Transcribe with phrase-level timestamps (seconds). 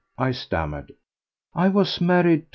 [0.17, 0.93] I stammered.
[1.53, 2.49] "I was married to M.